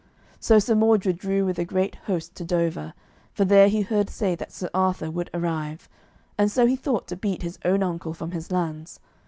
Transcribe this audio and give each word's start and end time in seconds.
So 0.39 0.57
Sir 0.57 0.73
Mordred 0.73 1.19
drew 1.19 1.45
with 1.45 1.59
a 1.59 1.63
great 1.63 1.93
host 2.07 2.33
to 2.33 2.43
Dover, 2.43 2.95
for 3.33 3.45
there 3.45 3.67
he 3.67 3.81
heard 3.81 4.09
say 4.09 4.33
that 4.33 4.51
Sir 4.51 4.67
Arthur 4.73 5.11
would 5.11 5.29
arrive, 5.31 5.87
and 6.39 6.49
so 6.51 6.65
he 6.65 6.75
thought 6.75 7.05
to 7.09 7.15
beat 7.15 7.43
his 7.43 7.59
own 7.63 7.83
uncle 7.83 8.15
from 8.15 8.31
his 8.31 8.49
lands. 8.49 8.99